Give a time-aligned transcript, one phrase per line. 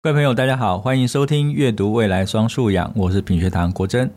[0.00, 4.08] 各位朋友，大家好，欢迎收听《阅读未来双素养》，我是品学堂国珍。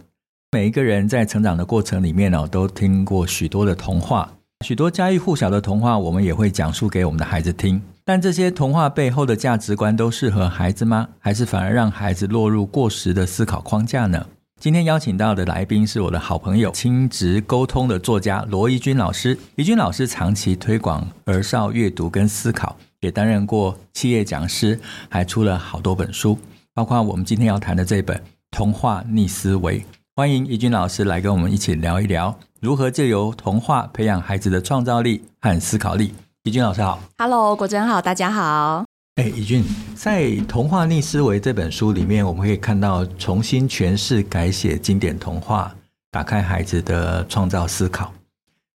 [0.52, 4.32] 每一个人在成长的过程里面呢，都听过许多的童话，
[4.64, 7.82] 许多家喻户晓的童话，我们也会讲述给我们的孩子听。
[8.06, 11.08] 但这些童话背后的价值观都适合孩子吗？
[11.18, 14.24] 还是反而让孩子落入过时的思考框架呢？
[14.62, 19.36] 今天邀请到的来宾是我的好朋友，亲职沟通的作家罗怡君老师。
[19.56, 22.78] 怡君老师长期推广儿少阅读跟思考。
[23.02, 24.80] 也担任过企业讲师，
[25.10, 26.38] 还出了好多本书，
[26.72, 28.16] 包括我们今天要谈的这本
[28.52, 29.80] 《童话逆思维》。
[30.16, 36.14] 欢迎怡君老师来跟我们一起聊一聊，如何借由童话培养孩子的创造力和思考力。
[36.44, 38.86] 怡君老师好，Hello，国珍好，大家好。
[39.16, 39.64] 哎，怡君，
[39.96, 45.76] 在《童话逆思维》这本书里面，我们可以看到重新诠释、改写经典童话，
[46.12, 48.14] 打开孩子的创造思考。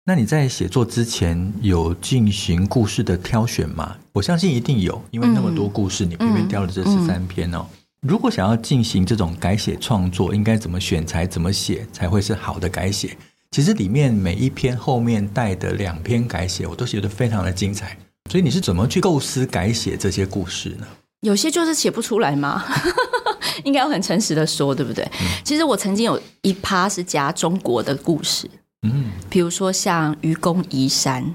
[0.05, 3.97] 那你在写作之前有进行故事的挑选吗？
[4.12, 7.59] 我相信一定有，因为那么多故事，你偏偏挑了这十三篇哦。
[7.59, 13.17] 嗯嗯嗯、如果想要进行这种改写创作，应该怎么选材、怎么写才会是好的改写？
[13.53, 17.97] 其实里面每一篇后面带的两篇改写，我都写得非常的精彩。
[18.28, 20.87] 所以你是怎么去构思改写这些故事呢？
[21.20, 22.64] 有些就是写不出来吗？
[23.62, 25.05] 应该要很诚实的说，对不对？
[25.20, 28.50] 嗯、其实我曾经有一趴是夹中国的故事。
[28.83, 31.34] 嗯，比如说像愚公移山、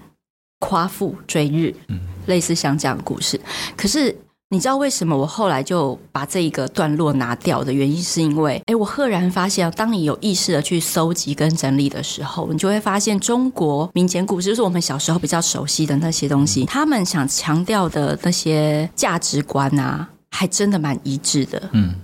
[0.59, 3.39] 夸父追日，嗯，类似像这样的故事。
[3.75, 4.15] 可是
[4.49, 21.95] 你知道为什么我后来就把这一个段落拿掉的原因，是因为，哎，我赫然发现，当你有意识的去搜集跟整理的时候，你就会发现，中国民间故事就是我们小时候比较熟悉的那些东西，他们想强调的那些价值观啊，还真的蛮一致的，嗯，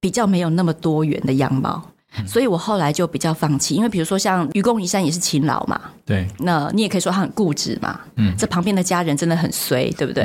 [0.00, 1.91] 比较没有那么多元的样貌。
[2.26, 10.24] 所以我后来就比较放弃，因为比如说像愚公移山也是勤劳嘛，对，那你也可以说他很固执嘛，嗯，这旁边的家人真的很衰，对不对？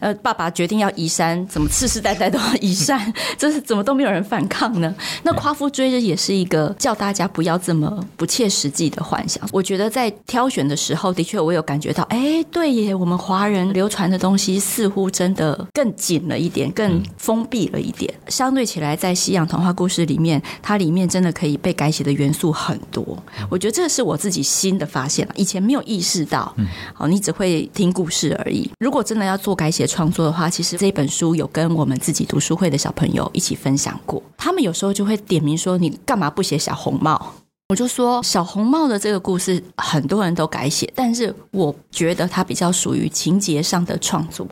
[0.00, 4.92] 嗯、呃，爸爸决定要移山，怎么世世代代都要移山， 这是怎么都没有人反抗呢？
[5.22, 9.48] 那夸父追日也是一个叫大家不要这么不切实际的幻想。
[9.52, 18.12] 我觉得在挑选的时候，的确我有感觉到，哎，对耶，我们华人流传的东西似乎真的更紧了一点，更封闭了一点。
[18.26, 21.27] 嗯、相对起来，在西洋童话故事里面，它里面真的。
[21.32, 23.16] 可以被改写的元素很多，
[23.50, 26.54] 我觉得这是我自己新的发现了，以前没有意识到。
[26.94, 28.70] 好，你只会听故事而已。
[28.78, 37.34] 如果真的要做改写创作的话，其实这本书有跟我们自己读书会的小朋友一起分享过，他们有时候就会点名说：“你干嘛不写小红帽？”
[37.70, 44.48] 我就说：“小红帽的这个故事很多人都改写，但是我觉得它比较属于情节上的创作。”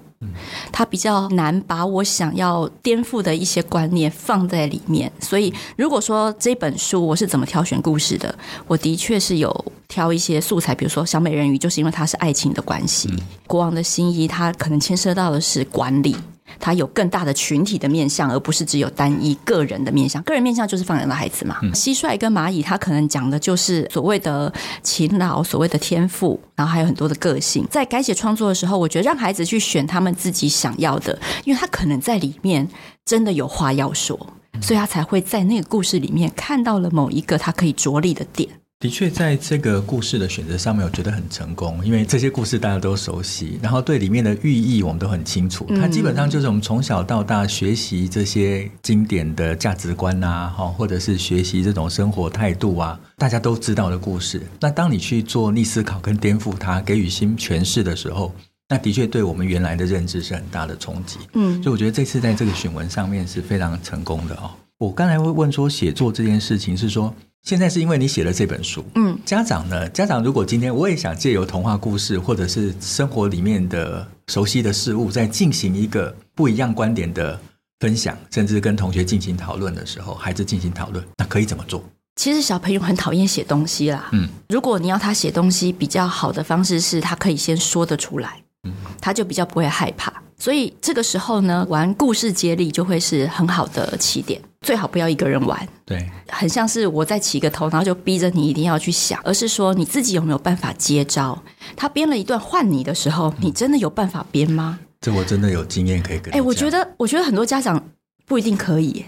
[0.70, 8.34] 它比较难把我想要颠覆的一些观念放在里面，所以如果说这本书我是怎么挑选故事的，
[8.66, 13.08] 我的确是有挑一些素材，比如说小美人鱼，就是因为它是爱情的关系；
[13.46, 16.14] 国王的新衣，它可能牵涉到的是管理。
[16.58, 20.22] 它有更大的群体的面向，而不是只有单一个人的面向。
[20.22, 21.58] 个人面向就是放养的孩子嘛。
[21.62, 24.52] 嗯、蟋蟀跟蚂蚁，它可能讲的就是所谓的
[24.82, 27.66] 勤劳，所谓的天赋，然后还有很多的个性。
[27.70, 32.68] 在改写创作的时候，我觉得让孩子去选他们自己想要的，因为他可能在里面
[33.04, 34.18] 真的有话要说，
[34.60, 38.48] 所以他才会在那个故事里面看到了某一个他可以着力的点。
[38.86, 45.66] 的确，在这个故事的选择上面，我觉得很成功，因为这些故事大家都熟悉，然后对里面的寓意我们都很清楚。
[45.70, 54.40] 它基本上就是我们从小到大学习这些经典的价值观啊，哈，或者是学习这种生活态度啊，大家都知道的故事。
[54.60, 58.32] 那当你去做逆思考跟颠覆它，给予新诠释的时候，
[58.68, 61.18] 那的确对我们原来的认知是很大的冲击。
[61.32, 64.52] 嗯，所以我觉得这次在这个选文上面是非常成功的哦。
[64.78, 67.12] 我刚才会问说，写作这件事情是说。
[67.46, 69.88] 现在是因为你写了这本书，嗯，家长呢？
[69.90, 77.38] 家长如果今天我也想借由童话故事，或者是生活里面的熟悉的事物，在进行一个不一样观点的
[77.78, 81.84] 分享，甚至跟同学进行讨论的时候，孩子进行讨论，那可以怎么做？
[82.16, 90.12] 其实小朋友很讨厌写东西啦，嗯，如果你要他写东西，比较好的方式是他可以先说得出来，嗯，他就比较不会害怕。
[90.36, 94.42] 所以这个时候呢，玩故事接力就会是很好的起点。
[94.66, 101.40] 最好不要一个人玩，对，很像是我在起个头，然后就逼着你一定要去想，而是说你自己有没有办法接招？
[101.76, 104.76] 他编了一段换你的时候，你真的有办法编吗？
[105.00, 106.40] 这我真的有经验可以跟你讲。
[106.40, 107.80] 哎，我觉得，我觉得很多家长
[108.26, 109.04] 不一定可以。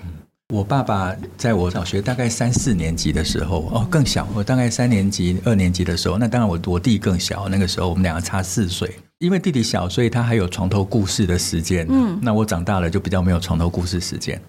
[0.55, 8.97] 我爸爸在我小学大概三四年级的时候，哦，更小，我大概三年级、二年级的时候，那当然我我弟更小，那个时候我们两个差四岁。
[9.19, 11.85] 因为弟弟小，所以他还有床头故事的时间。
[11.91, 14.41] 嗯，那我长大了就比较没有床头故事时间。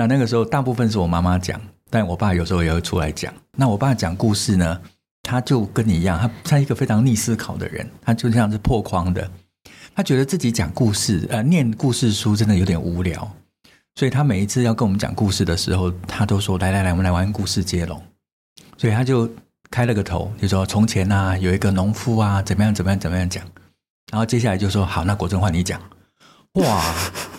[0.00, 1.60] 那那个时候大部分是我妈妈讲，
[1.90, 3.30] 但我爸有时候也会出来讲。
[3.54, 4.80] 那我爸讲故事呢，
[5.22, 9.30] 他就跟你一样，他他一个非常逆思考的人，他就像是破框的。
[9.94, 13.30] 他觉得自己讲故事，呃，念故事书真的有点无聊，
[13.96, 18.02] 所以他每一次要跟我们讲故事的时候，他都说：“来来来，我们来玩故事接龙。”
[18.78, 19.28] 所以他就
[19.70, 23.44] 开了个头，就说：“从前啊，有一个农夫啊，怎么样怎么样怎么样讲。”
[24.10, 25.78] 然后接下来就说：“好，那国珍换你讲。”
[26.54, 26.82] 哇！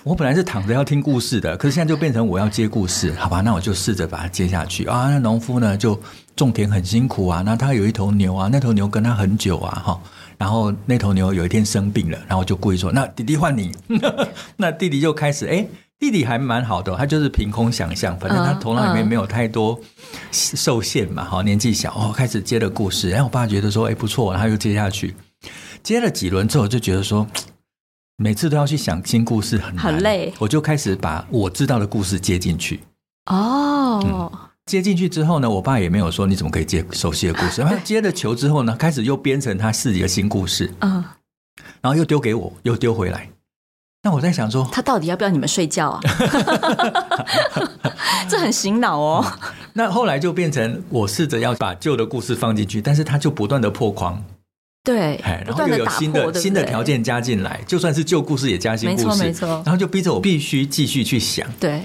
[0.04, 3.42] 我本来是躺着要听故事的，可是现在就变成我要接故事，好吧？
[3.42, 5.10] 那我就试着把它接下去啊。
[5.10, 6.00] 那农夫呢，就
[6.34, 7.44] 种田很辛苦啊。
[7.46, 10.02] 那他有一头牛啊，那头牛跟他很久啊，哈。
[10.38, 13.76] 然后那头牛有一天生病了，然后就故意说：“那弟弟换你。
[14.56, 15.68] ”那弟弟就开始，哎，
[16.00, 19.78] 弟弟还蛮好的，他就是凭空想象，反正他头脑里面没有太多
[20.32, 23.10] 受限嘛，哈，年纪小哦，开始接了故事。
[23.10, 25.14] 然后我爸觉得说：“哎，不错。”然后又接下去，
[25.84, 27.28] 接了几轮之后，就觉得说。
[28.22, 30.32] 每次都要去想新故事，很难，很累。
[30.38, 32.80] 我就开始把我知道的故事接进去。
[33.32, 34.32] 哦、嗯，
[34.68, 37.62] 接进去之后呢，我爸也没有说你怎么可以接熟悉的故事。
[37.66, 40.72] 然后接了球之后呢，开始又编成他自己的新故事。
[40.82, 41.04] 嗯，
[41.82, 43.28] 然后又丢给我，又丢回来。
[44.04, 46.00] 那我在想说，他到底要不要你们睡觉啊？
[48.30, 49.50] 这很醒脑哦、嗯。
[49.74, 54.24] 那后来就变成我试着要把旧的故事放进去，但是他就不断的破框。
[54.84, 59.48] 对，然后又有新的新的条件加进来，就算是旧故事也加新故事，没错没错。
[59.64, 61.48] 然后就逼着我必须继续去想。
[61.60, 61.82] 对，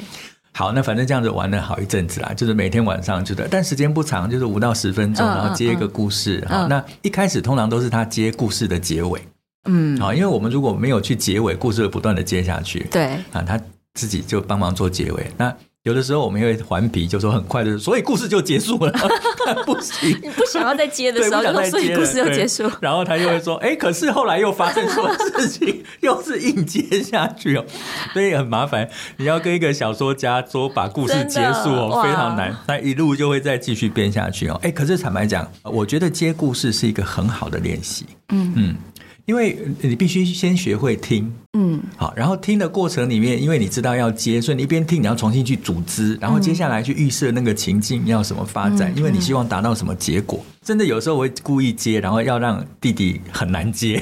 [0.53, 6.43] 好，那反正这样子玩了好一阵子啦，就是每天晚上就的，但时间不长，就是五到十分钟，然后接一个故事。
[6.49, 9.21] 那一开始通常都是他接故事的结尾。
[9.69, 12.87] 嗯，好，因为我们如果没有去结尾，故事会不断的接下去。
[12.91, 13.61] 对，啊，他
[13.93, 15.31] 自己就帮忙做结尾。
[15.37, 15.55] 那。
[15.87, 18.93] 有的时候我们会顽皮，就说很快的，所以故事就结束了。
[19.65, 21.41] 不行，你不想要再接的时候，
[21.71, 22.69] 所以故事就结束。
[22.81, 27.65] 然后他又会说：“哎，可是后来又发生什么事情，又是硬接下去哦，
[28.13, 28.89] 所以很麻烦。
[29.17, 32.53] 你要跟一个小说家说把故事结束哦，非常难。
[32.67, 34.59] 那一路就会再继续编下去哦。
[34.65, 38.05] 哎，可是坦白讲，我觉得接故事是一个很好的练习。
[38.31, 38.77] 嗯嗯。
[39.27, 50.45] 因为你必须先学会听，嗯，好，然后听的过程里面，因为你知道要接，所以你一边听，你要重新去组织，然后接下来去预设那个情境要什么发展，嗯，因为你希望达到什么结果。
[50.63, 54.01] 真的有时候我会故意接，然后要让弟弟很难接，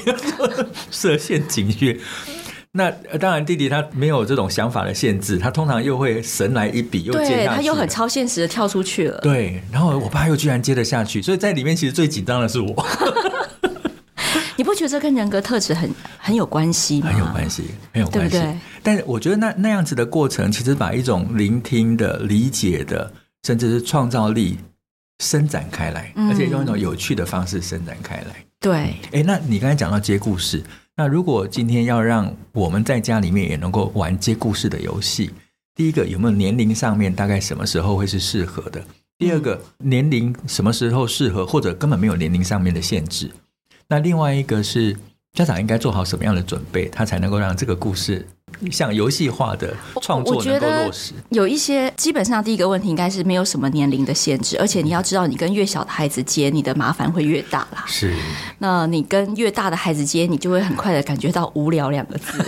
[0.90, 2.00] 设陷阱去。
[2.72, 9.18] 那当然，弟弟他没有这种想法的限制，他通常又会神来一笔又接下去，他又很超现实的跳出去了。
[9.22, 12.86] 对，然后我爸又居然接得下去，所以在里面其实最紧张的是我。
[14.56, 17.08] 你不觉得这跟人格特质很很有关系吗？
[17.08, 18.36] 很有关系，很有关系。
[18.36, 18.58] 对对？
[18.82, 23.12] 但是我觉得那那样子的过程，其实把一种聆听的、理解的，
[23.44, 24.58] 甚至是创造力
[25.22, 28.44] 伸展开来，嗯，而且用一种有趣的方式伸展开来。
[28.60, 28.94] 对。
[29.12, 30.62] 哎，那你刚才讲到接故事，
[30.96, 35.30] 那如果今天要让我们在家里面也能够玩接故事的游戏，
[35.74, 38.82] 第一个有没有年龄上面大概什么时候会是适合的？
[39.18, 43.30] 第二个年龄什么时候适合，或者根本没有年龄上面的限制？
[43.88, 44.96] 那另外一个是
[45.34, 48.26] 家长应该做好什么样的准备，他才能够让这个故事
[48.70, 51.12] 像游戏化的创作能够落实？
[51.30, 57.84] 有一些基本上第一个问题应该是没有什么年龄的限制，而且你要知道，你跟越小的孩子接，你的麻烦会越大啦。
[57.86, 58.14] 是，
[58.58, 62.38] 那你跟越大的孩子接，你就会很快的感觉到无聊两个字。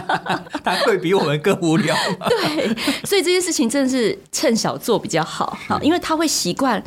[0.64, 1.94] 他会比我们更无聊。
[2.28, 2.74] 对，
[3.04, 6.82] 所以这件事情真的是趁小做比较好，好，因为他会习惯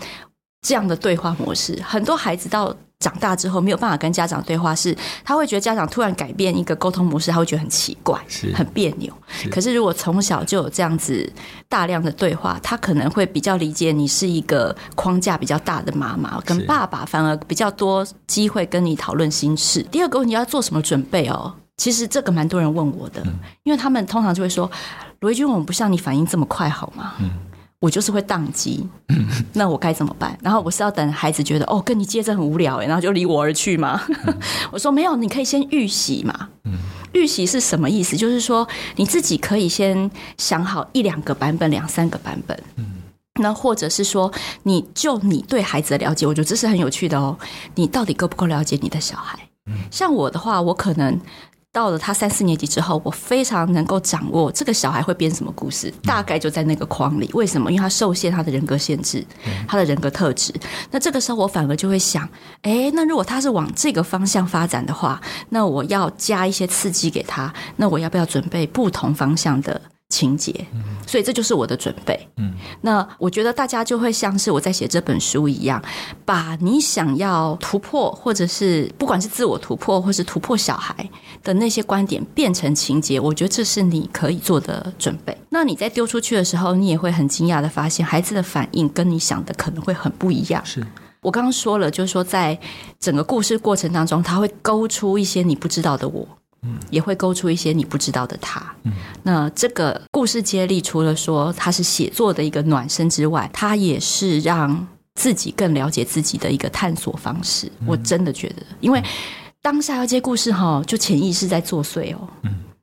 [0.66, 1.80] 这样的对话模式。
[1.86, 9.14] 很多孩子到长大之后没有办法跟家长对话，是他会觉得家长突然改变一个沟通模式，他会觉得很奇怪，是很别扭。
[9.52, 11.32] 可是如果从小就有这样子
[11.70, 19.84] 大量的对话，他可能会比较理解你是一个框架比较大的妈妈，跟爸爸反而比较多机会跟你讨论心事。
[19.92, 21.54] 第二个问题要做什么准备哦？
[21.78, 23.22] 其实这个蛮多人问我的，
[23.64, 24.72] 因为他们通常就会说
[25.20, 27.30] ：“罗一君，我们不像你反应这么快，好吗？”嗯
[27.86, 28.84] 我就是会宕机，
[29.54, 30.36] 那我该怎么办？
[30.42, 34.02] 然后我是要等孩子觉得哦，跟你接着很无聊哎，然后就离我而去吗？
[34.74, 36.50] 我说没有，你可以先预习嘛。
[37.14, 38.18] 预习是什么意思？
[38.18, 42.60] 就是说你自己可以先想好一两个版本、两三个版本。
[43.40, 44.32] 那或者是说，
[44.64, 47.38] 你就你对孩子的了解，我觉得这是很有趣的哦。
[47.76, 49.38] 你到底够不够了解你的小孩？
[49.92, 51.20] 像我的话，我可能。
[51.76, 57.30] 到了他三四年级之后，我非常能够掌握这个小孩会编什么故事，大概就在那个框里。
[57.34, 57.70] 为什么？
[57.70, 59.22] 因为他受限他的人格限制，
[59.68, 60.54] 他的人格特质。
[60.90, 62.26] 那这个时候我反而就会想，
[62.62, 67.54] 诶，那如果他是往这个方向发展的话，那我要加一些刺激给他。
[67.76, 69.82] 那我要不要准备不同方向的？
[70.10, 70.54] 情节，
[71.08, 72.28] 所以这就是我的准备。
[72.38, 75.84] 嗯，那我觉得大家就会像是我在写这本书一样，
[76.24, 81.10] 把你想要突破，或者是不管是自我突破，或是突破小孩
[81.44, 85.36] 的那些观点变成情节，我觉得这是你可以做的准备。
[85.50, 90.64] 那你在丢出去的时候，你也会很惊讶的发现，孩子的反应跟你想的可能会很不一样。
[90.64, 90.86] 是
[91.22, 92.58] 我刚刚说了，就是说在
[93.00, 96.28] 整个故事过程当中，他会勾出一些你不知道的我。
[96.90, 98.64] 也会勾出一些你不知道的他。
[99.24, 107.72] 那这个故事接力，除了说它是写作的一个暖身之外，它也是让自己更了解自己的一个探索方式。
[107.86, 109.04] 我真的觉得，因为
[109.62, 112.28] 当下要接故事哈，就潜意识在作祟哦，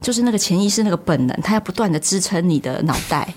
[0.00, 3.34] 就是那个潜意识那个本能，它要不断的支撑你的脑袋，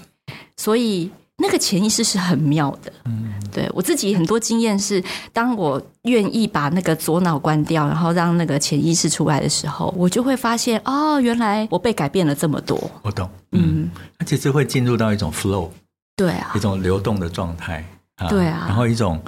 [0.57, 1.11] 所以。
[1.38, 12.80] 那个潜意识是很妙的，嗯，对我自己很多经验是，当我愿意把那个左脑关掉，然后让那个潜意识出来的时候，我就会发现，哦，原来我被改变了这么多。
[13.01, 15.70] 我懂，嗯，它其实会进入到一种 flow，
[16.15, 19.22] 对啊，一种流动的状态，啊对啊，然后一种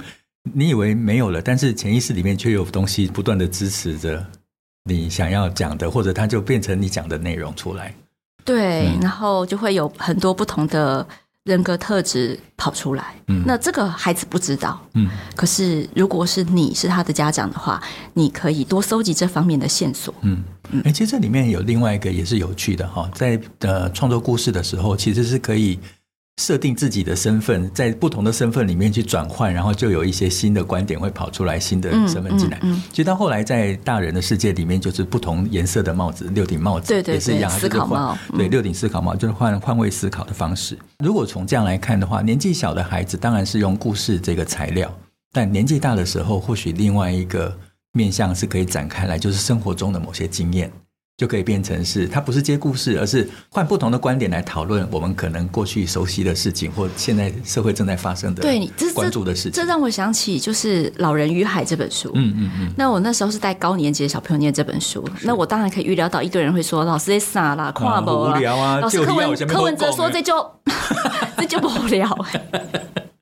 [0.54, 4.24] 你以为没有了，但是潜意识里面却有东西不断的支持着
[4.84, 7.94] 你想要讲的，或者它就变成你讲的内容出来，
[8.46, 11.06] 对，嗯，然后就会有很多不同的。
[11.48, 20.44] 人格特质跑出来，嗯，那这个孩子不知道，嗯，可是如果是你是他的家长的话，你可以多搜集这方面的线索，嗯。
[20.70, 20.82] 嗯。
[20.84, 25.78] 哎，其实这里面有另外一个也是有趣的哈，在呃创作故事的时候，其实是可以。
[26.38, 32.56] 设定自己的身份，在不同的身份里面去转换，然后就有一些新的观点会跑出来，新的身份进来。
[32.62, 40.78] 嗯嗯嗯、其实到后来，在大人的世界里面，就是不同颜色的帽子，六顶帽子，对对对，也是一样，思考帽，对，六顶思考帽，就是换换位思考的方式。
[41.04, 44.96] 如果从这样来看的话，年纪小的孩子当然是用故事这个材料，
[45.32, 47.52] 但年纪大的时候，或许另外一个
[47.92, 50.70] 面向是可以展开来，就是生活中的某些经验。
[51.18, 59.52] 就可以变成是，它不是接故事，而是换不同的观点来讨论我们可能过去熟悉的事情，或现在社会正在发生的对你关注的事情。
[59.52, 62.12] 这让我想起就是《老人与海》这本书。
[62.14, 62.72] 嗯嗯嗯。
[62.76, 70.34] 那我那时候是带高年级的小朋友念这本书，那我当然可以预料到一堆人会说：“老师在傻啦，跨博啊，无聊啊。”老师柯文柯文哲说：“这就
[71.36, 72.08] 这就不无聊。”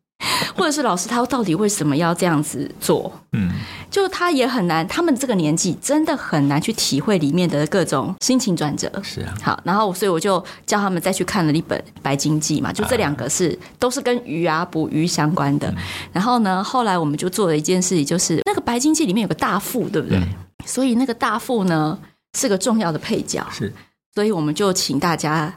[0.56, 3.12] 或者是老师他到底为什么要这样子做？
[3.32, 3.52] 嗯，
[3.90, 8.90] 就他也很难，他们这个年纪真的很难去体会里面的各种心情转折。
[9.02, 15.72] 是啊，好，然后所以我就叫他们再去看了一本《白鲸记》嘛，就这两个是都是跟鱼啊捕鱼相关的。
[16.12, 20.20] 然后呢，后来我们就做了一件事情，就是那个《白鲸记》里面有个大副，对不对？
[20.64, 21.98] 所以那个大副呢
[22.38, 23.46] 是个重要的配角。
[23.52, 23.72] 是，
[24.14, 25.54] 所以我们就请大家。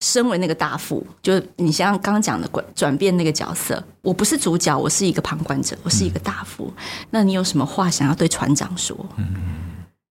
[0.00, 6.72] 身为那个大副，就你像刚刚讲的转转变那个角色，我不是主角，我是一个旁观者，我是一个大副。
[7.10, 8.96] 那你有什么话想要对船长说？
[9.16, 9.34] 嗯、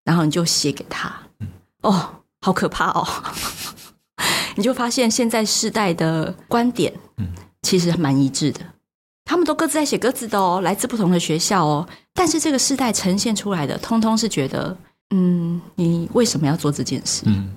[0.03, 1.13] 然后你就写给他。
[1.83, 2.09] 哦，
[2.41, 3.07] 好可怕哦！
[4.57, 6.91] 你就发现现在世代的观点，
[7.61, 8.61] 其实蛮一致的。
[9.23, 11.87] 他们都各自在写各自的哦，来自不同的学校哦。
[12.13, 14.75] 但是这个世代呈现出来的，通通是觉得，
[15.11, 17.23] 嗯，你为什么要做这件事？
[17.27, 17.53] 嗯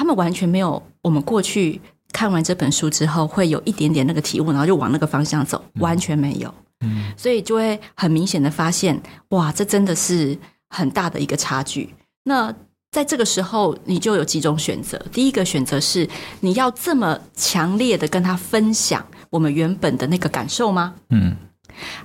[0.00, 1.78] 他们完全没有我们过去
[2.10, 6.54] 看完这本书之后会有一点点那个体悟，然后就往那个方向走，完全没有。
[6.80, 10.34] 嗯，所以就会很明显的发现，哇，这真的是
[10.70, 11.94] 很大的一个差距。
[12.24, 12.50] 那
[12.90, 14.98] 在这个时候，你就有几种选择。
[15.12, 16.08] 第一个选择是
[16.40, 20.94] 你要这么强烈的跟他分享我们原本的那个感受吗？
[21.10, 21.36] 嗯，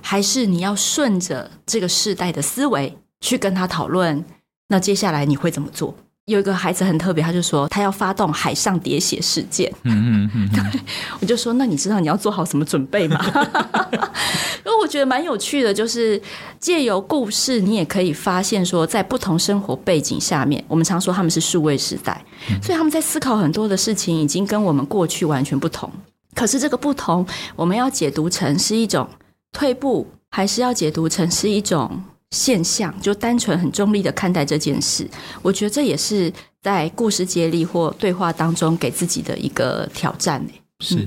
[0.02, 4.22] 还是你要顺着这个世代的思维去跟他讨论？
[4.68, 5.96] 那接下来你会怎么做？
[6.26, 9.72] 有一个孩子很特别，他就说他要发动海上喋血事件。
[9.84, 10.80] 嗯嗯嗯， 对，
[11.20, 13.24] 我就说那你知道你要做好什么准备吗？
[14.66, 16.20] 因为我觉得蛮有趣的，就是
[16.58, 22.20] 借由故事，你也可以发现说，在不同生活背景下面，我们常说他们是数位时代，
[22.60, 25.88] 所以他们在思考很多的事情，已经跟我们过去完全不同。
[26.34, 29.08] 可是这个不同，我们要解读成是一种
[29.52, 32.02] 退步，还是要解读成是一种？
[32.30, 35.08] 现象就单纯很中立的看待这件事，
[35.42, 40.44] 我觉得这也是在故事接力或对话当中给自己的一个挑战。
[40.80, 41.06] 是，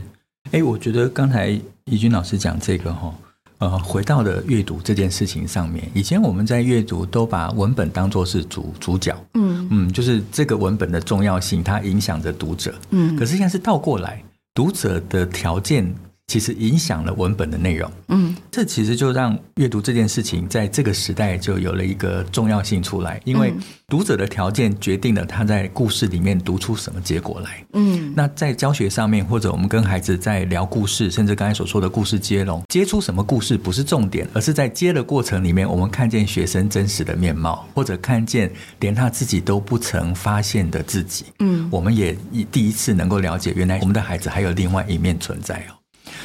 [0.51, 1.49] 哎，我觉得刚才
[1.85, 3.13] 怡君老师讲这个哈，
[3.57, 5.87] 呃，回到了阅读这件事情上面。
[5.93, 13.15] 以前我们在阅读都把文本当作是主主角，嗯嗯，就是这个文本的重要性，它影响着读者，嗯。
[13.17, 14.23] 可是现在是倒过来，
[14.53, 15.93] 读者的条件。
[16.29, 23.51] 其实影响了文本的内容，嗯，这其实就让阅读这件事情在这个时代就有了一个重要性出来，因为
[23.87, 42.15] 读者的条件决定了他在故事里面读出什么结果来，嗯，那在教学上面或者我们跟孩子在聊故事，甚至刚才所说的故事接龙，接出什么故事不是重点，而是在接的过程里面，我们看见学生真实的面貌，或者看见连他自己都不曾发现的自己，嗯，我们也
[42.51, 45.78] 第一次能够了解，原来我们的孩子还有另外一面存在哦。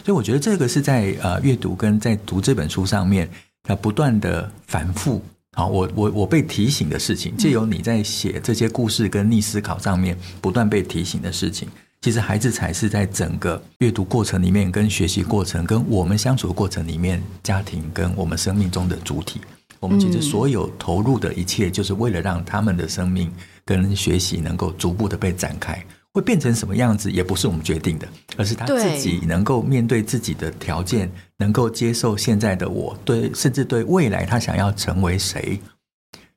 [0.04, 3.26] 所以我觉得这个是在呃阅读跟在读这本书上面，
[3.62, 5.22] 它不断的反复。
[5.56, 11.68] 好，我我我被提醒的事情，借由你在写这些故事跟逆思考上面不断被提醒的事情，
[12.02, 19.40] 其实孩子才是在整个阅读过程里面、跟学习过程、跟我们相处的过程里面，家庭跟我们生命中的主体。
[19.80, 23.32] 我们其实所有投入的一切，就是为了让他们的生命
[23.64, 25.82] 跟学习能够逐步的被展开。
[26.14, 35.60] 会变成什么样子，也不是我们决定的，而是他自己能够面对自己的条件，能够接受现在的我，对，甚至对未来他想要成为谁，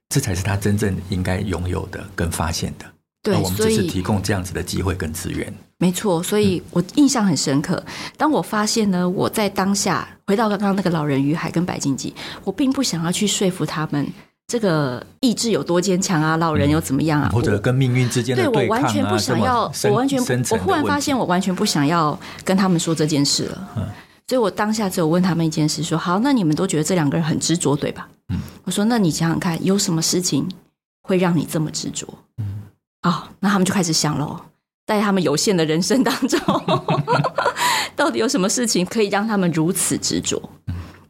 [0.09, 2.85] 这才是他真正应该拥有的跟发现的。
[3.21, 5.53] 对，我们只是提供这样子的机会跟资源。
[5.77, 7.83] 没错，所以我印象很深刻。
[8.17, 14.07] 当我发现呢，我在当下回到刚刚那个老人与海跟白金记，我并不想要去说服他们。
[14.47, 16.37] 这个意志有多坚强啊？
[16.37, 17.29] 老人又怎么样啊？
[17.33, 18.61] 或者跟命运之间的对抗啊？
[18.61, 20.19] 对，我完全不想要，我完全，
[20.51, 23.69] 我忽然发现我完全不想要跟他们说这件事了。
[23.75, 23.83] 嗯，
[24.27, 28.07] 所以我当下只有问他们一件事：说好，那你们都觉得这两个人很执着，对吧？
[28.29, 30.47] 嗯，我说，那你想想看，有什么事情
[31.03, 32.07] 会让你这么执着？
[32.37, 32.61] 嗯，
[33.01, 34.39] 哦，那他们就开始想喽，
[34.85, 36.39] 在他们有限的人生当中，
[37.97, 40.41] 到底有什么事情可以让他们如此执着？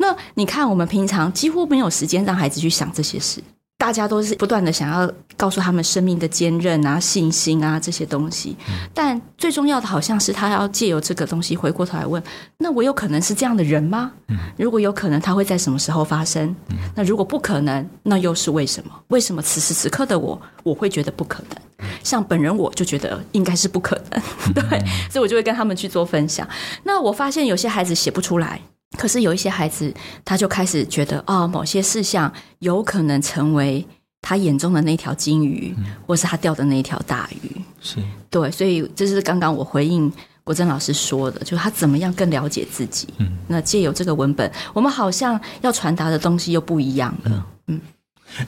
[0.07, 3.43] 那你看，我们平常几乎没有时间让孩子去想这些事，
[3.77, 8.55] 大家都是不断的想要告诉他们生命的坚韧啊、信心啊这些东西。
[8.93, 12.23] 但最重要的，好像是他要借由这个东西回过头来问：
[12.57, 14.13] 那我有可能是这样的人吗？
[14.55, 16.55] 如果有可能，他会在什么时候发生？
[16.95, 18.91] 那如果不可能，那又是为什么？
[19.09, 21.89] 为什么此时此刻的我，我会觉得不可能？
[22.01, 24.21] 像本人我就觉得应该是不可能，
[24.55, 26.47] 对，所以我就会跟他们去做分享。
[26.83, 28.61] 那我发现有些孩子写不出来。
[28.97, 33.85] 可是有一些孩子，他就开始觉得啊、哦，某些事项有可能成为
[34.21, 37.51] 他眼中的那条金鱼，嗯、或是他钓的那条大鱼。
[37.81, 37.97] 是
[38.29, 40.11] 对，所以这是刚刚我回应
[40.43, 43.09] 国珍老师说的，就是他怎么样更了解自己。
[43.17, 47.45] 嗯，那借由这个文本，我们好像要传达的东西又不一样了。
[47.67, 47.81] 嗯，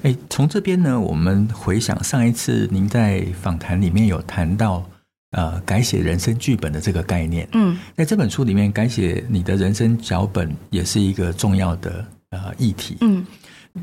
[0.03, 4.89] 哎、嗯，从这边呢，我们回想上一次您在访谈里面有谈到。
[5.31, 13.23] 呃，改写人生剧本的这个概念，嗯，在这本书里面，改写你的人生脚本也是一个重要的呃议题，嗯，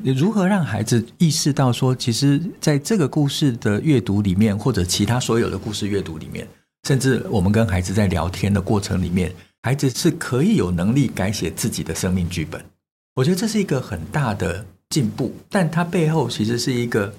[0.03, 6.45] 如何让孩子意识到说，其实在这个故事的阅读里面，或者其他所有的故事阅读里面，
[6.89, 12.61] 甚至我们跟孩子在聊天的过程里面，孩子是可以有能力改写自己的生命剧本。
[13.15, 17.15] 我觉得这是一个很大的进步，但它背后其实是一个。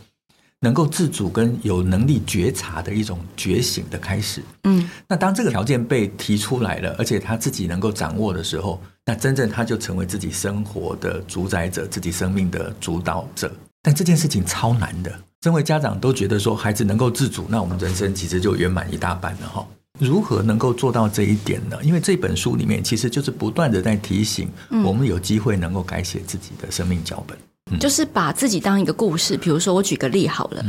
[0.62, 4.42] 能够自主跟有能力觉察的一种觉醒的开始。
[4.64, 13.52] 嗯，那当这个条件被提出来了，而且他自己能够掌握的时候，那真正他就成为自己生活的主宰者，自己生命的主导者。
[13.84, 19.66] 但这件事情超难的，身为家长都觉得说孩子能够自主，那我们人生其实就圆满一大半了哈。
[20.00, 21.78] 如何能够做到这一点呢？
[21.82, 24.48] 因为这本书里面其实就是不断的在提醒
[24.84, 27.38] 我们有机会能够改写自己的生命脚本。
[27.80, 30.64] 就是把自己当一个故事，比如说我举个例好了，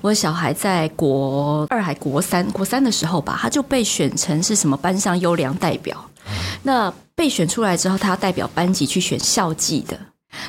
[0.00, 6.04] 我小孩在国二还国三，国三的时候吧，他就被选成是什么班上优良代表。
[6.62, 9.98] 那被选出来之后，他要代表班级去选校际的。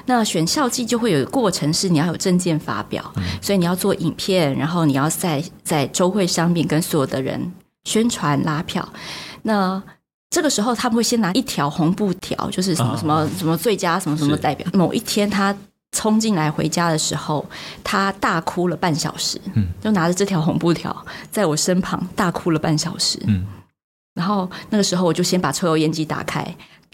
[0.05, 7.51] 那选校际就会有一个过程，是你要有证件发表，所以你要做影片，然后你要在在周会上面跟所有的人
[7.85, 8.87] 宣传拉票。
[9.41, 9.81] 那
[10.29, 14.67] 这个时候他们会先拿一条红布条，就是什么什么什么最佳什么什么代表。
[14.73, 15.55] 某一天他。
[15.93, 17.45] 冲进来回家的时候，
[17.84, 20.93] 他大哭了半小时，嗯，就拿着这条红布条
[21.32, 23.45] 在我身旁大哭了半小时，嗯，
[24.15, 26.43] 然后那个时候我就先把抽油烟机打开。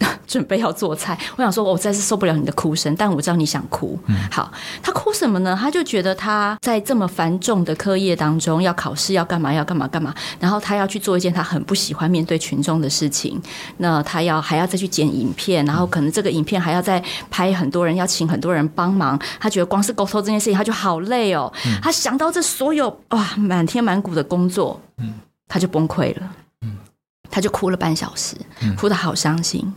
[0.26, 3.98] 准备要做菜，我想说，我实在是受不了你的哭声，但我知道你想哭。
[4.06, 4.50] 嗯、好，
[4.82, 5.58] 他哭什么呢？
[5.60, 13.40] 他就觉得他在这么繁重的课业当中，要考试，要干嘛，要干嘛干嘛，然后他要去做一件他很不喜欢面对群众的事情。
[13.78, 19.18] 那他要还要再去剪影片，然后可能这个影片还要再拍很多人，要请很多人帮忙。
[19.38, 21.52] 他觉得光是沟通这件事情，他就好累哦。
[21.66, 25.14] 嗯、他想到这所有哇，满天满谷的工作，嗯，
[25.48, 26.22] 他就崩溃了。
[27.30, 28.36] 他就哭了半小时，
[28.76, 29.62] 哭得好伤心。
[29.64, 29.74] 嗯、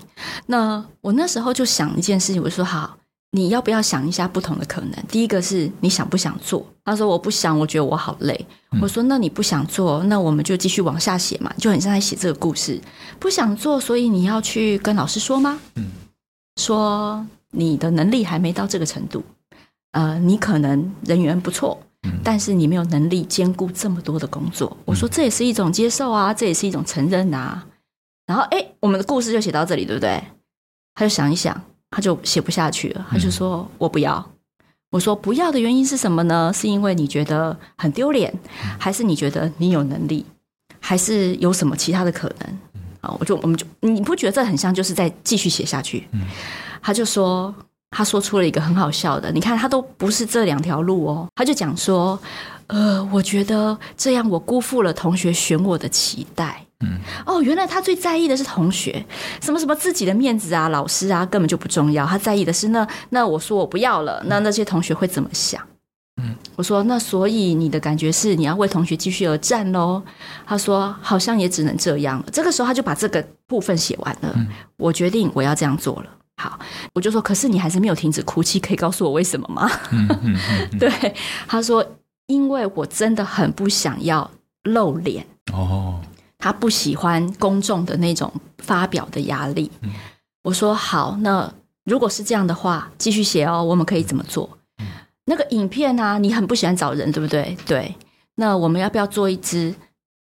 [0.47, 2.97] 那我那时候就想一件事情，我说：“好，
[3.31, 4.91] 你要不要想一下不同的可能？
[5.07, 8.45] 第一个是你想不想做？”他说：“我不想，我觉得我好累。
[8.71, 12.81] 嗯”我说：“那你不想做，那我们就继续往下写嘛，就很像在写这个故事。
[13.19, 15.59] 不想做，所以你要去跟老师说吗？
[15.75, 15.91] 嗯，
[16.57, 19.23] 说你的能力还没到这个程度，
[19.91, 21.79] 呃，你可能人缘不错。”
[22.23, 27.65] 但是你没有能力兼顾这么多的工作，我说这也是一种接受啊，这也是一种承认啊。
[28.25, 30.21] 然后哎，我们的故事就写到这里，对不对？
[30.95, 31.59] 他就想一想，
[31.91, 34.31] 他就写不下去了，他就说我不要。
[34.89, 36.51] 我说不要的原因是什么呢？
[36.53, 38.33] 是因为你觉得很丢脸，
[38.77, 40.25] 还是你觉得你有能力，
[40.79, 42.59] 还是有什么其他的可能？
[43.01, 46.07] 啊，我就我们就你不觉得这很像就是在继续写下去？
[46.81, 47.53] 他就说。
[47.93, 52.19] 他说出了一个很好笑的，你看他都不是这两条路哦，他就讲说，
[52.67, 56.65] 呃，我觉得这样我辜负了同学选我的期待。
[56.79, 59.05] 嗯，哦，原来他最在意的是同学，
[59.41, 65.61] 什么什么自己的面子啊，老师啊，根本就不重要，他在意的是那那我说我不要了，那那些同学会怎么想？
[66.21, 69.99] 嗯，我说：“那所以你的感觉是你要为同学继续而战喽？”
[70.45, 74.31] 他说：“好像也只能这样了。”这个时候他就把这个部分写完了。
[74.35, 74.45] 嗯、
[74.77, 76.05] 我决定我要这样做了。
[76.43, 76.59] 好，
[76.91, 80.37] 我就说：“可是你还是没有停止哭泣，可以告诉我为什么吗？”嗯嗯
[80.73, 80.91] 嗯、 对，
[81.47, 81.85] 他说
[82.27, 84.29] ：“因为我真的很不想要
[84.63, 86.01] 露脸哦，
[86.37, 89.71] 他不喜欢公众的那种发表的压力。
[89.81, 89.91] 嗯”
[90.43, 91.49] 我说：“好，那
[91.85, 93.63] 如果是这样的话，继续写哦。
[93.63, 94.57] 我们可以怎么做？”
[95.25, 97.57] 那个影片啊，你很不喜欢找人，对不对？
[97.65, 97.95] 对，
[98.35, 99.73] 那我们要不要做一支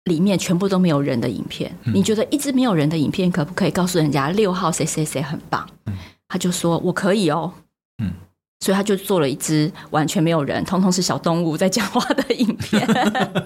[0.05, 1.75] 里面全部都没有人的影片？
[1.85, 5.67] 嗯、你觉得一支没有人的影片可不可以告诉人家六号谁谁谁很棒？
[5.87, 5.95] 嗯、
[6.29, 7.53] 他就说我可以哦，
[8.03, 8.13] 嗯，
[8.61, 12.87] 所以他就做了一支完全没有人，通通是小动物在讲话的影片。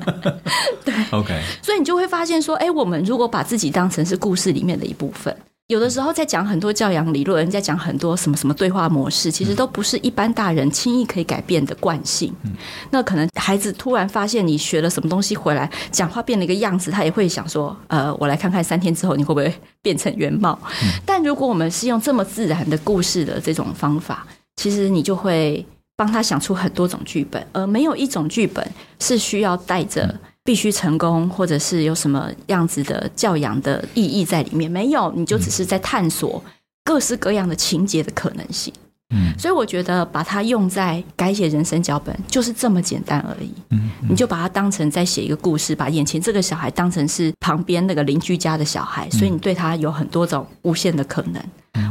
[0.84, 5.36] 对，OK，所以你就会发现说，哎，我们如果把自己当成是故事里面的一部分。
[5.68, 12.34] 有的时候在讲很多教养理论，人在讲很多什么什么对话模式，其实都不是一般大人轻易可以改变的惯性。
[12.44, 12.52] 嗯、
[12.90, 20.58] 那可能孩子突然发现你学了什么东西回来，讲话变了一个样子，他也会想说：“呃，我来看看三天之后你会不会变成原貌。
[20.82, 24.26] 嗯”但如果我们是用这么自然的故事的这种方法，
[24.56, 25.62] 其实你就会
[25.94, 28.66] 帮他想出很多种剧本，而没有一种剧本
[28.98, 30.18] 是需要带着。
[30.48, 34.70] 必须成功，或者是有什么样子的教养的意义在里面？
[34.70, 36.42] 没有，你就只是在探索
[36.82, 38.72] 各式各样的情节的可能性。
[39.14, 43.52] 嗯，所以我觉得把它用在改写人生脚本，就是这么简单而已。
[43.72, 51.44] 嗯，你就把它当成在写一个故事，把眼前这个小孩当成是旁边那个邻居家的小孩，所以你对他有很多种无限的可能。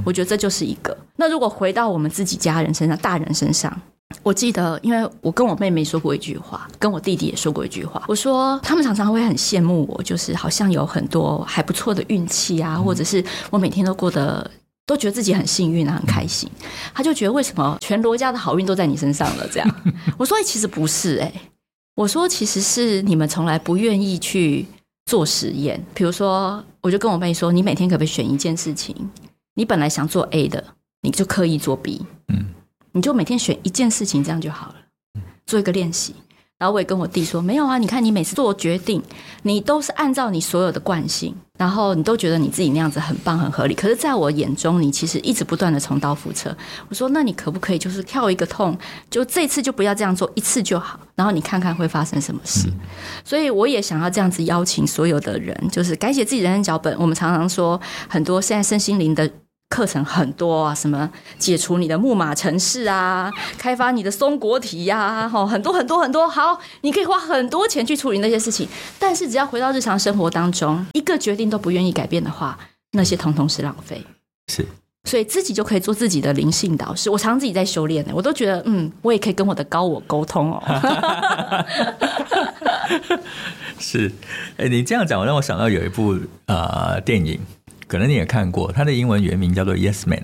[0.04, 0.98] 我觉得这就是一个。
[1.15, 3.80] 那如果回到我们自己家人身上，大人身上。
[4.24, 8.04] 我记得，因为我跟我妹妹说过一句话，跟我弟弟也说过一句话。
[8.08, 14.50] 我说他们常常会很羡慕我，就是好像有很多还不错的运气啊，或者是我每天都过得
[14.86, 16.50] 都觉得自己很幸运啊，很开心。
[16.93, 19.48] 他就觉得为什么全罗家的好运都在你身上了？
[19.52, 19.76] 这样，
[20.17, 21.32] 我说其实不是哎，
[21.96, 24.65] 我说其实是你们从来不愿意去
[25.06, 25.82] 做实验。
[25.93, 28.96] 比如说，我就跟我妹说，你每天可不可以选一件事情，
[29.56, 30.63] 你本来想做 A 的，
[31.02, 32.06] 你就刻意做 B。
[32.30, 32.46] 嗯。
[32.98, 36.16] 你就每天选一件事情，这样就好了，做一个练习。
[36.58, 39.00] 然后我也跟我弟说，没有啊，你看你每次做决定，
[39.44, 43.76] 你都是按照你所有的惯性，然后你都觉得你自己那样子很棒很合理。
[43.76, 46.58] 可是在我眼中，你其实一直不断的重蹈覆辙。
[46.90, 48.76] 我说，那你可不可以就是跳一个痛，
[49.12, 52.68] 就这次就不要这样做，一次就好，然后你看看会发生什么事。
[53.24, 56.98] 所以我也想要这样子邀请所有的人，就是改写自己人生脚本。
[56.98, 57.80] 我们常常说，
[58.10, 59.30] 很多现在身心灵的。
[59.78, 66.28] 课程很多啊，什么解除你的木马城市啊，开发你的松果体呀、啊，吼，很多很多很多。
[66.28, 72.58] 好，你可以花很多钱去处理那些事情，但是只要回到日常生活当中，一个决定都不愿意改变的话，
[72.94, 74.04] 那些统统是浪费。
[74.52, 74.66] 是，
[75.04, 77.12] 所以自己就可以做自己的灵性导师。
[77.12, 80.63] 我常常自己在修炼呢，我都觉得，嗯，我也可以跟我的高我沟通哦。
[83.78, 84.12] 是，
[84.58, 87.40] 哎、欸，你这样讲，我让我想到有一部啊、呃、电影。
[87.88, 90.23] 可能你也看过，他的英文原名叫做 Yes Man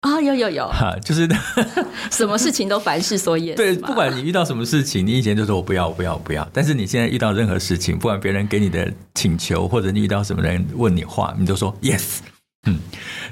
[0.00, 1.28] 啊，有有有，哈，就是
[2.10, 3.56] 什么事情都凡事说 yes。
[3.56, 6.48] 对，不管你遇到什么事情，你以前就说我不要，我不要，我不要。
[6.54, 12.20] 但是你现在遇到任何事情，不管别人给你的请求，或者你遇到什么人问你话，你都说 yes。
[12.66, 12.78] 嗯，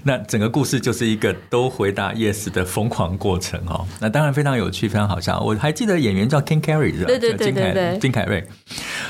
[0.03, 3.87] 那整个故事就是一个都回答 yes 的疯狂过程哦。
[4.01, 5.41] 那当然非常有趣，非常好笑。
[5.41, 7.07] 我还记得演员叫 Ken Carey 是吧？
[7.07, 8.47] 对对对对对，金凯瑞。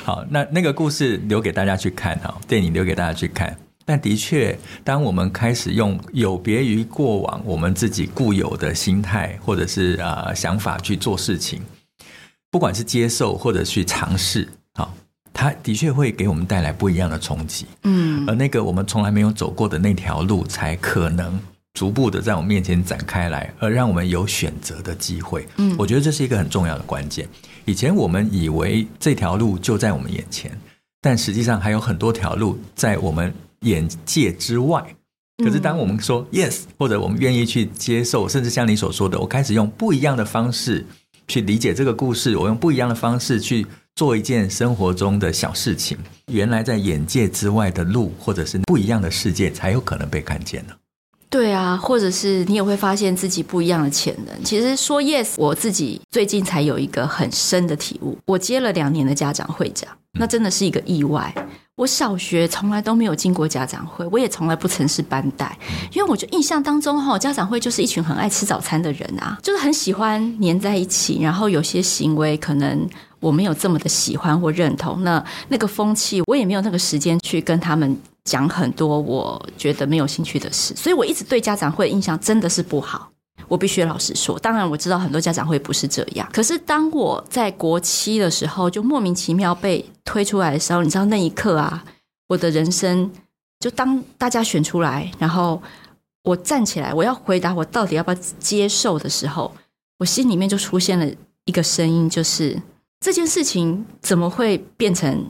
[0.04, 3.56] 好，那那个故事留给大家去看哈，电影留给大家去看。
[3.88, 11.62] 但的确，当我们开始用有别于过往我们自己固有的心态或者是啊想法去做事情，
[12.50, 14.92] 不管是接受或者去尝试，好，
[15.32, 17.64] 它的确会给我们带来不一样的冲击。
[17.84, 21.40] 嗯，而那个我们从来没有走过的那条路，才可能
[21.72, 25.48] 逐步的在我们面前展开来，而让我们有选择的机会。
[25.56, 27.26] 嗯，我觉得这是一个很重要的关键。
[27.64, 30.52] 以前我们以为这条路就在我们眼前，
[31.00, 33.32] 但实际上还有很多条路在我们。
[33.60, 34.84] 眼界之外，
[35.44, 40.84] 可是当我们说 yes，或者我们愿意去接受，甚至像你所说的，我开始用不一样的方式
[41.26, 43.66] 去理解这个故事，我用不一样的方式去
[43.96, 45.98] 做一件生活中的小事情，
[46.32, 50.74] 原来在眼界之外的路，或者是不一样的世界，才有可能被看见呢。
[51.30, 54.44] 对啊，或者是你也会发现自己不一样的潜能。
[54.44, 58.16] 其实说 yes，我自己最近才有一个很深的体悟。
[58.24, 59.88] 我接了两年的家长会长，
[60.18, 61.32] 那真的是一个意外。
[61.76, 65.56] 我小学从来都没有进过家长会，我也从来不曾是班代，
[65.92, 72.88] 因为我就印象当中哈，家长会就是一群很爱吃早餐的人啊，就是很喜欢黏在一起，然后有些行为可能
[73.20, 77.96] 我没有这么的喜欢或认同，那那个风气我也没有那个时间去跟他们
[78.28, 83.10] 讲很多我觉得没有兴趣的事，所以我一直对家长会的印象真的是不好。
[83.46, 86.28] 我必须老实说，当然我知道很多家长会不是这样。
[86.30, 91.82] 可是当我在国七的时候，就莫名其妙被推出来的时候，你知道那一刻啊，
[92.28, 93.10] 我的人生
[93.60, 95.62] 就当大家选出来，然后
[96.24, 99.50] 我站起来，我要回答我到底要不要接受的时候，
[99.98, 101.06] 我心里面就出现了
[101.46, 102.60] 一个声音，就是
[103.00, 105.24] 这件事情怎么会变成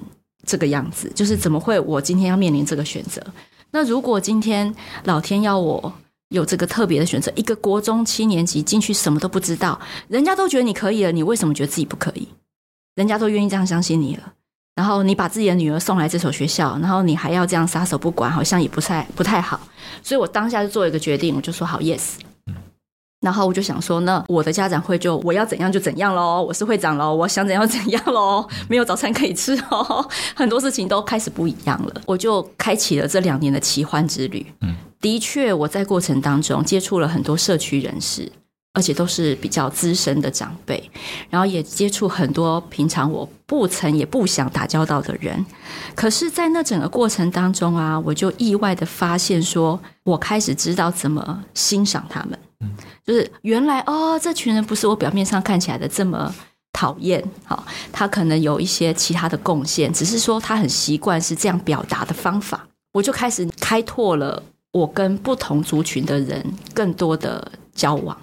[0.49, 1.13] 这个样子？
[1.15, 3.23] 就是怎么会我今天要面临这个选择？
[3.71, 5.93] 那如果今天老天要我
[6.31, 12.27] 有这个特别的选择，一个国中七年级进去什么都不知道，人家都觉得你可以了，你为什么觉得自己不可以？
[12.95, 14.33] 人家都愿意这样相信你了，
[14.75, 19.61] 然后你把自己的女儿送来这所学校，然后你还要这样撒手不管，好像也不太不太好。
[20.03, 22.15] 所以我当下就做一个决定，我就说好，yes。
[23.21, 32.03] 然后我就想说，那我的家长会就我要怎样就怎样喽，我是会长喽，我想怎样怎样喽，没有早餐可以吃哦， 很多事情都开始不一样了。
[32.07, 34.47] 我就开启了这两年的奇幻之旅。
[34.61, 38.31] 嗯，的确，我在过程当中接触了很多社区人士，
[38.73, 40.89] 而且都是比较资深的长辈，
[41.29, 45.45] 然后也接触很多平常我不曾也不想打交道的人。
[45.97, 52.39] 可是，在那整个过程当中啊，我就意外的发现说，说我开始知道怎么欣赏他们。
[52.61, 52.71] 嗯，
[53.07, 56.35] 就是原来哦，这群人不是我表面上看起来的这么
[56.73, 57.23] 讨厌。
[57.45, 62.67] 好，他可能有一些其他的贡献，只是说他很习惯是这样表达的方法。
[62.93, 64.43] 我就开始开拓了
[64.73, 66.45] 我跟不同族群的人
[66.75, 68.17] 更多的交往。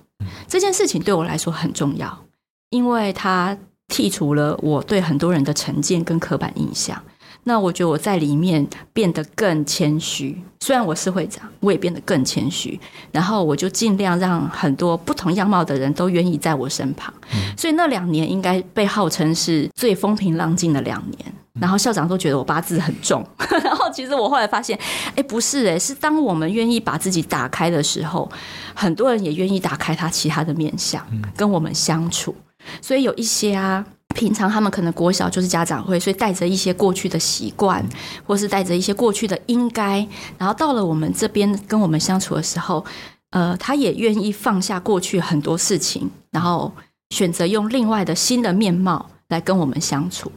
[0.47, 2.25] 这件事情对我来说很重要，
[2.71, 7.01] 因为他剔除了我对很多人的成见跟刻板印象。
[7.47, 12.79] 那我觉得我在里面变得更谦虚，虽然我是会长，我也变得更谦虚。
[13.11, 17.13] 然后我就尽量让很多不同样貌的人都愿意在我身旁。
[17.55, 21.33] 所以那两年应该被号称是最风平浪静的两年。
[21.59, 23.23] 然后校长都觉得我八字很重。
[23.63, 24.77] 然后其实我后来发现，
[25.15, 28.27] 哎，不是哎，是当我们愿意把自己打开的时候，
[28.73, 31.05] 很多人也愿意打开他其他的面相，
[31.37, 32.35] 跟我们相处。
[32.81, 33.85] 所以有一些啊。
[34.15, 37.85] 平常他们可能国小就是家长会，所以带着一些过去的习惯，
[38.25, 42.83] 或是带着一些过去的应该，然后到了我们这边跟我们相处的时候，
[43.31, 46.71] 呃，他也愿意放下过去很多事情，然后
[47.09, 50.31] 选择用另外的新的面貌来跟我们相处。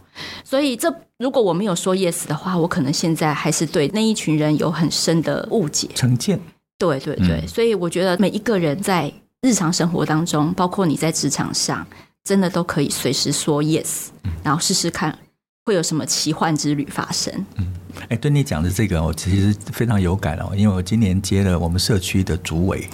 [0.45, 6.39] 所以，这如果我没有说 yes 的话，我可能现在还是对那一群人有很深的误解、成见。
[6.77, 9.13] 对对对，所以我觉得每一个人在
[9.43, 11.87] 日常生活当中，包括你在职场上。
[12.29, 14.09] 真的都可以随时说 yes，
[14.43, 15.19] 然后试试看
[15.65, 17.33] 会有什么奇幻之旅发生。
[17.57, 17.73] 嗯，
[18.11, 22.87] 哎，对你讲的这个，我其实非常有感哦，因为我今年接了我们社区的主委。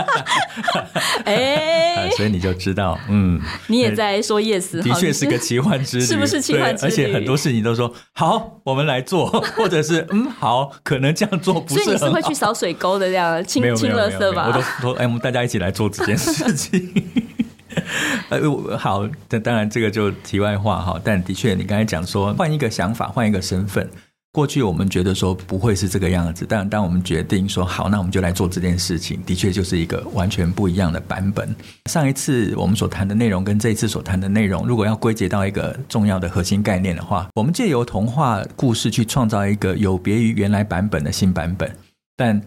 [1.24, 6.92] 哎， 所以你就知道，嗯，你也在说 yes，的确是个奇幻之旅，是不是奇幻之旅？
[6.92, 11.84] 而且很多事情都说好，我们来做，或者是嗯，好，可能这样做不是。
[11.84, 14.48] 所以你是会去扫水沟的这样清清垃圾吧？
[14.48, 16.92] 我都说，哎，我们大家一起来做这件事情。
[18.30, 21.00] 呃，好，那当然这个就题外话哈。
[21.02, 23.88] 但的确，你刚才讲说换一个想法，换一个身份。
[24.32, 31.52] 过去我们觉得说不会是这个样子，但当我们决定说好，那我们就来做这件事情，的确就是一个完全不一样的版本。
[31.86, 41.68] 上一次我们所谈的内容跟这一次所谈的内容，如果要归结到一个重要的核心概念的话，我们借由童话故事去创造一个有别于原来版本的新版本。
[42.16, 42.40] 但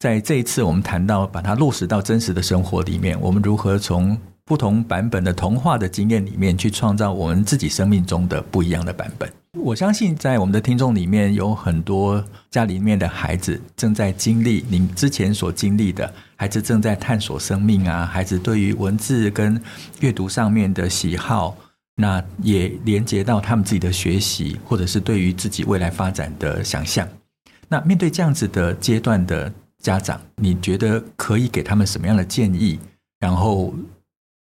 [0.00, 9.30] 在这一次我们谈到把它落实到真实的生活里面，我们如何从不同版本的童话的经验里面，去创造我们自己生命中的不一样的版本。
[9.52, 19.60] 我相信，在我们的听众里面，有很多家里面的孩子正在经历您之前所经历的，孩子正在探索生命啊，孩子对于文字跟
[20.00, 21.54] 阅读上面的喜好，
[21.96, 27.06] 那也连接到他们自己的学习，或者是对于自己未来发展的想象。
[27.68, 32.78] 那面对这样子的阶段的家长，你觉得可以给他们什么样的建议？
[33.20, 33.74] 然后，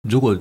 [0.08, 0.38] 如果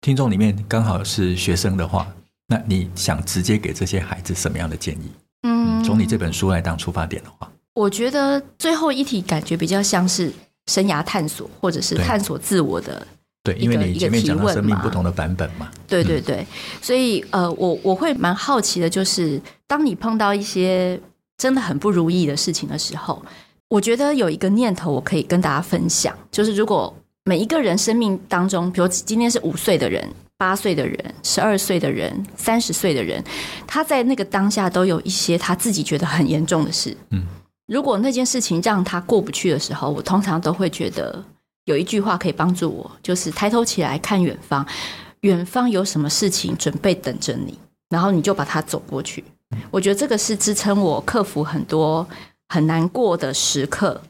[0.00, 2.06] 听众里面刚好是学生的话，
[2.46, 5.10] 那你想直接给这些孩子什么样的建议？
[5.42, 10.32] 嗯，从你这本书来当出发点的话，我觉得最后一题感觉比较像是
[10.66, 13.06] 生涯探索，或者是探索自我的。
[13.42, 15.70] 对，因为你前面讲到生命不同的版本嘛。
[15.88, 16.46] 对对对，
[16.80, 21.00] 所以呃，我我会蛮好奇的，就是当你碰到一些
[21.38, 23.22] 真的很不如意的事情的时候，
[23.68, 26.94] 我觉得有一个念头我可以跟大家分享，就是如果。
[27.30, 30.04] 每一个人生命当中，比如今天是五岁的人、
[30.36, 33.22] 八岁的人、十二岁的人、三十岁的人，
[33.68, 36.96] 他在那个当下都有一些他自己觉得很严重的事。
[37.10, 37.22] 嗯，
[37.68, 41.24] 如果那件事情让他过不去的时候，我通常都会觉得
[41.66, 44.66] 有一句话可以帮助我，就是抬头起来看远方，
[45.20, 47.56] 远方有什么事情准备等着你，
[47.90, 49.22] 然后你就把它走过去。
[49.70, 52.04] 我觉得这个是支撑我克服很多
[52.48, 54.02] 很难过的时刻。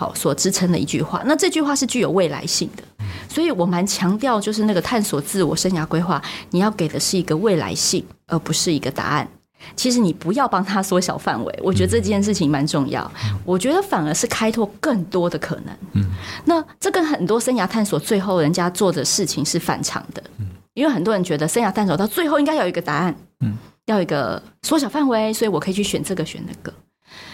[0.00, 1.22] 好所支撑的一句话。
[1.26, 2.82] 那这句话是具有未来性的，
[3.28, 9.28] 所以我蛮强调，就是那个探索自我生涯规划，你要给的是一个未来性，而不是一个答案。
[9.76, 13.12] 其实你不要帮他缩小范围，我觉得这件事情蛮重要。
[13.44, 15.76] 我觉得反而是开拓更多的可能。
[15.92, 16.06] 嗯，
[16.46, 20.22] 那这跟很多生涯探索最后人家做的事情是反常的。
[20.38, 23.14] 嗯，因为很多人觉得生涯探索到最后应该有一个答案。
[23.40, 26.72] 嗯，要有一个缩小范围，所以我可以去选这个选那个。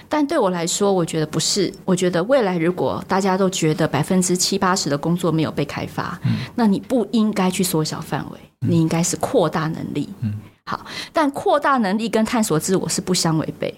[0.08, 1.72] 但对我来说，我觉得不是。
[1.84, 10.08] 我觉得未来如果大家都觉得百分之七八十的工作没有被开发，嗯，那你不应该去缩小范围，你应该是扩大能力。
[10.20, 10.34] 嗯。
[10.68, 13.72] 好，但扩大能力跟探索自我是不相违背。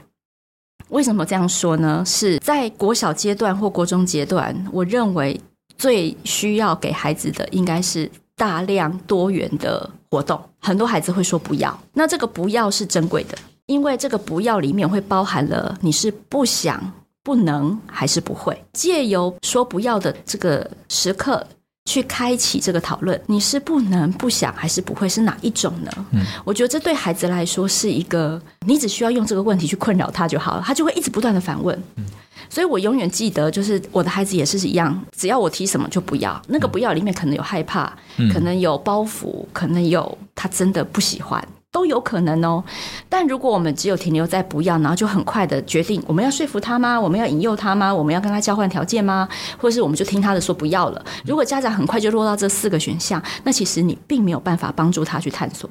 [0.88, 2.02] 为什么这样说呢？
[2.06, 5.38] 是在国小阶段或国中阶段，我认为
[5.76, 10.42] 最需要给孩子的应该是大量多元的活动。
[10.60, 13.36] 很多孩子会说不要，那这个不要是珍贵的，
[13.68, 18.60] 因为这个不要里面会包含了你是不想、不能还是不会。
[18.72, 21.46] 借由说不要的这个时刻。
[21.88, 25.90] 去开启这个讨论，你是不能、不想还是不会是哪一种呢？
[26.10, 31.74] 嗯，我觉得这对孩子来说是一个，你只需要用这个问题去困扰他就好了，他就会一直不断的反问。
[31.96, 32.04] 嗯，
[32.50, 37.90] 所以我永远记得，就是我的孩子也是一样，只要我提什么就不要，那个不要里面可能有害怕，
[38.34, 41.42] 可能有包袱，可能有他真的不喜欢。
[41.78, 42.64] 都有可能哦，
[43.08, 47.00] 但如果我们只有停留在不要，然后就很快的决定我们要说服他吗？
[47.00, 47.94] 我们要引诱他吗？
[47.94, 49.28] 我们要跟他交换条件吗？
[49.56, 51.04] 或者是我们就听他的说不要了？
[51.24, 55.70] 如果家长很快就落到这四个选项，那其实你并没有办法帮助他去探索。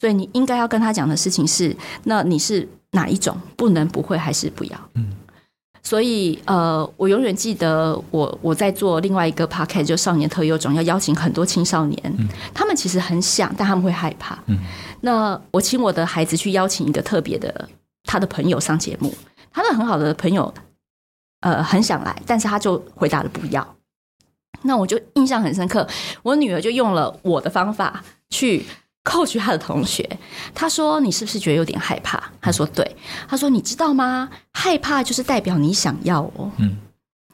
[0.00, 3.36] 所以你应该要跟他讲的事情是：那你是哪一种？
[3.56, 4.76] 不能、不会还是不要？
[4.94, 5.06] 嗯。
[5.82, 14.38] 所以，呃，我永远记得我我在做另外一个 podcast 就少年特优种，要邀请很多青少年，嗯、他们其实很想，但他们会害怕。
[14.46, 14.58] 嗯、
[15.00, 17.68] 那我请我的孩子去邀请一个特别的
[18.04, 19.12] 他的朋友上节目，
[19.52, 20.54] 他的很好的朋友，
[21.40, 23.76] 呃，很想来，但是他就回答了不要。
[24.62, 25.86] 那我就印象很深刻，
[26.22, 28.64] 我女儿就用了我的方法去。
[29.04, 30.18] Coach 他的同学，
[30.54, 32.96] 他说：“你是不是觉得有点害怕？”他说：“对。”
[33.28, 34.30] 他说：“你知道吗？
[34.52, 36.50] 害怕就是代表你想要哦。
[36.58, 36.76] 嗯，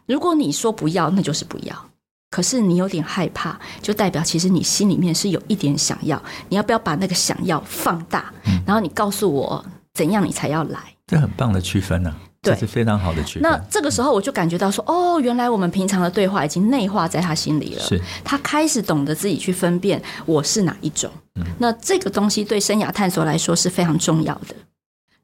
[0.07, 1.85] 如果你说不要，那就是不要。
[2.31, 6.23] 可是你有点害怕，就代表其实你心里面是有一点想要。
[6.49, 8.33] 你要不要把那个想要放大？
[8.45, 10.79] 嗯，然后你告诉我怎样你才要来？
[11.07, 12.15] 这很棒的区分呢。”
[12.49, 13.43] 对，这是非常好的区分。
[13.43, 17.83] 那这个时候我就感觉到说，哦，原来我们平常的对话已经内化在他心里了。
[17.83, 21.11] 是，他开始懂得自己去分辨我是哪一种。
[21.37, 24.55] 嗯，那这个东西对生涯探索来说是非常重要的。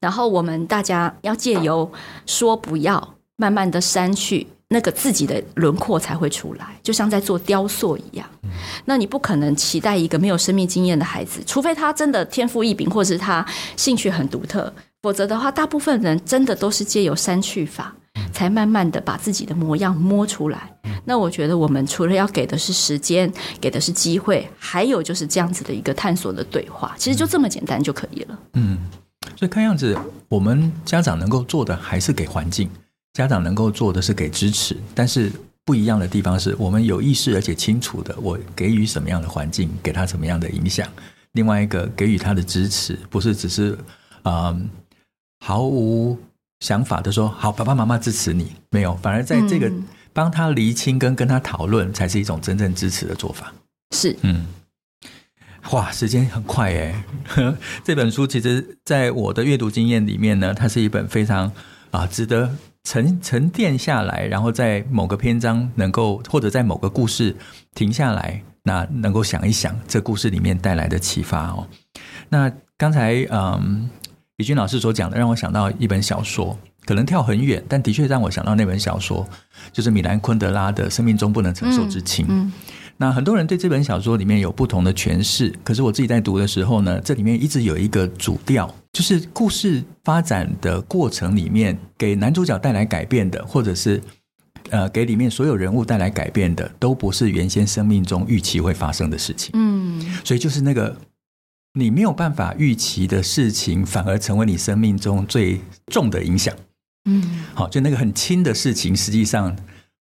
[0.00, 1.90] 然后我们大家要借由
[2.26, 8.28] 说不要，慢慢的删去那个自己的轮廓才会出来，就像在做雕塑一样。
[8.42, 8.50] 嗯，
[8.84, 13.44] 那你不可能期待一个没有生命经验的孩子，除非他真的天赋异禀，或是他
[13.76, 14.72] 兴趣很独特。
[15.04, 17.94] 否则的话，大部分人真的都是借由删去法，
[18.32, 20.74] 才慢慢的把自己的模样摸出来。
[21.04, 28.38] 那我觉得，我们除了要给的是时间，给的是机会，还有就是这样子的一个探索的对话，其实就这么简单就可以了。
[28.54, 28.78] 嗯，
[29.36, 29.94] 所以看样子，
[30.26, 32.70] 我们家长能够做的还是给环境，
[33.12, 34.74] 家长能够做的是给支持。
[34.94, 35.30] 但是
[35.66, 40.88] 不一样的地方是我们有意识而且清楚的，我给予什么样的环境，给他什么样的影响。
[41.32, 43.76] 另外一个给予他的支持，不是只是
[44.22, 44.48] 啊。
[44.48, 44.66] 嗯
[45.46, 46.18] 毫无
[46.60, 49.70] 想法的说：“好，爸爸妈妈支持你。”没有，反而在这个
[50.10, 53.52] 帮他厘清跟跟他讨论，才是一种真正支持的做法。
[53.94, 54.46] 是，嗯，
[55.72, 57.04] 哇，时间很快哎。
[57.84, 61.52] 这本书其实，在我的阅读经验里面呢，它是一本非常
[61.90, 62.50] 啊值得
[62.84, 67.36] 沉沉淀下来，然后在某个篇章能够或者在某个故事
[67.74, 71.68] 停下来，那能够想一想这故事里面带来的启发哦。
[72.30, 73.90] 那刚才嗯。
[74.38, 79.24] 怡君老师所讲的，让我想到一本小说，可能跳很远，但的确让我想到那本小说，
[79.72, 82.26] 就是米兰昆德拉的《生命中不能承受之轻》。
[82.28, 82.52] 嗯，嗯，
[82.96, 94.02] 那很多人对这本小说里面有不同的诠释，可是我自己在读的时候呢，这里面一直有一个主调，就是故事发展的过程里面，给男主角带来改变的，或者是
[94.70, 99.52] 呃，给里面所有人物带来改变的，都不是原先生命中预期会发生的事情。
[99.54, 100.96] 嗯，所以就是那个。
[101.76, 106.54] 你没有办法预期的事情，反而成为你生命中最重的影响。
[107.06, 109.54] 嗯，好，就那个很轻的事情，实际上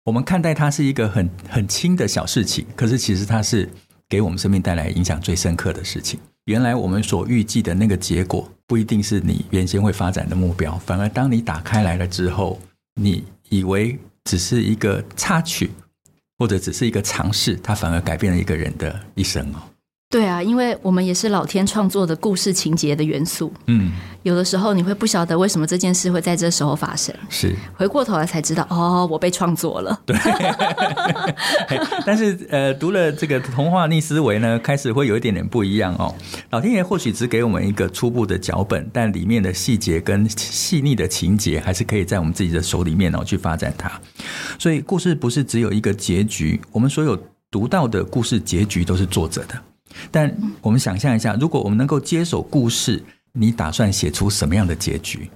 [0.05, 3.67] 我们看待它是一个很很轻的小事情，可是其实它是
[4.07, 6.19] 给我们生命带来影响最深刻的事情。
[6.45, 12.61] 原来我们所预计的那个结果，不一定是你原先会发展的目标，反而当你打开来了之后，
[13.01, 15.71] 你以为只是一个插曲，
[16.37, 19.63] 或者只是一个尝试，它反而改变了一个人的一生哦。
[20.13, 23.51] 对啊，因为我们也是老天创作的故事情节的元素。
[23.65, 23.91] 嗯，
[24.21, 29.99] 有的时候你会不晓得为什么这件事会在这时候发生，是回过头来才知道，哦，我被创作了。
[30.05, 30.15] 对，
[32.05, 36.13] 但是呃，读了这个童话逆思维呢，开始会有一点点不一样哦。
[36.51, 43.91] 老天爷或许只给我们一个初步的脚本，但里面的细节跟细腻的情节，还是可以在我们自己的手里面哦去发展它。
[44.59, 47.17] 所以故事不是只有一个结局，我们所有
[47.49, 49.59] 读到的故事结局都是作者的。
[50.11, 55.29] 但我们想象一下，如果我们能够接手故事，你打算写出什么样的结局？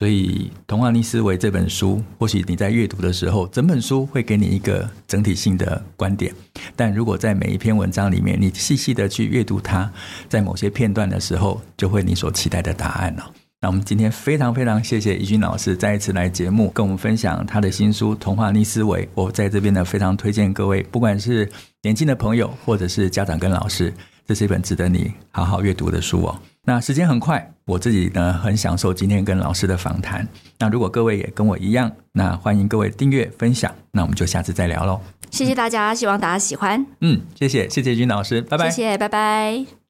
[0.00, 6.34] 所以，《童话逆思维》这本书，或许你在阅读的时候，整本书会给你一个整体性的观点。
[6.74, 9.90] 但如果在每一篇文章里面，你细细的去阅读它，
[10.28, 13.30] 在某些片段的时候，就会你所期待的答案了。
[13.64, 19.06] 那我们今天非常非常谢谢怡君老师再一次来节目，跟我们分享他的新书《童话逆思维》。
[19.14, 21.50] 我在这边呢，非常推荐各位，不管是
[21.80, 23.90] 年轻的朋友，或者是家长跟老师，
[24.26, 26.38] 这是一本值得你好好阅读的书哦。
[26.66, 30.28] 那时间很快，我自己呢很享受今天跟老师的访谈。
[30.58, 33.74] 那如果各位也跟我一样，那欢迎各位订阅分享。
[33.90, 35.00] 那我们就下次再聊喽。
[35.30, 36.84] 谢谢大家，希望大家喜欢。
[37.00, 38.68] 嗯，谢谢谢谢怡君老师，拜拜。
[38.68, 39.83] 谢谢，拜拜。